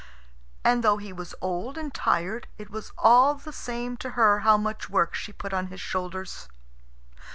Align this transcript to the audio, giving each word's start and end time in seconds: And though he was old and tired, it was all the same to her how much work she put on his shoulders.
And 0.63 0.83
though 0.83 0.97
he 0.97 1.13
was 1.13 1.35
old 1.41 1.77
and 1.77 1.93
tired, 1.93 2.47
it 2.57 2.71
was 2.71 2.91
all 2.97 3.35
the 3.35 3.53
same 3.53 3.97
to 3.97 4.09
her 4.17 4.39
how 4.39 4.57
much 4.57 4.89
work 4.89 5.13
she 5.13 5.31
put 5.31 5.53
on 5.53 5.67
his 5.67 5.79
shoulders. 5.79 6.49